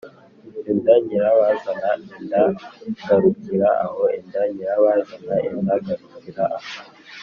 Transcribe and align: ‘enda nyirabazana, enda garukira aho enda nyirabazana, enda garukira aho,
‘enda 0.69 0.93
nyirabazana, 1.05 1.89
enda 2.17 2.41
garukira 3.07 3.69
aho 3.85 4.01
enda 4.17 4.41
nyirabazana, 4.53 5.33
enda 5.47 5.73
garukira 5.85 6.43
aho, 6.57 6.69